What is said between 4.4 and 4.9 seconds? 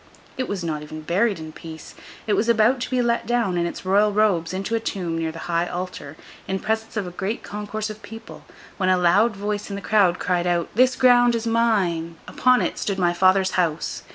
into a